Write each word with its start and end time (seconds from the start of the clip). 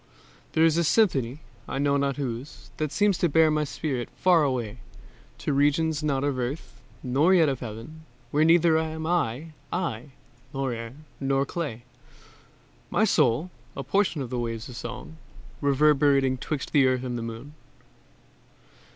There 0.53 0.65
is 0.65 0.77
a 0.77 0.83
symphony, 0.83 1.41
I 1.67 1.77
know 1.77 1.95
not 1.95 2.17
whose, 2.17 2.71
That 2.77 2.91
seems 2.91 3.19
to 3.19 3.29
bear 3.29 3.51
my 3.51 3.63
spirit 3.65 4.09
far 4.15 4.43
away, 4.43 4.79
To 5.37 5.53
regions 5.53 6.01
not 6.01 6.23
of 6.23 6.39
Earth 6.39 6.81
nor 7.03 7.35
yet 7.35 7.47
of 7.49 7.59
Heaven, 7.59 8.05
Where 8.31 8.43
neither 8.43 8.79
am 8.79 9.05
I 9.05 9.51
I, 9.71 10.13
nor 10.55 10.73
air, 10.73 10.93
nor 11.19 11.45
clay, 11.45 11.83
My 12.89 13.05
soul, 13.05 13.51
a 13.77 13.83
portion 13.83 14.23
of 14.23 14.31
the 14.31 14.39
waves 14.39 14.67
of 14.69 14.75
song, 14.75 15.17
Reverberating 15.61 16.35
'twixt 16.39 16.71
the 16.71 16.87
earth 16.87 17.03
and 17.03 17.17
moon. 17.17 17.53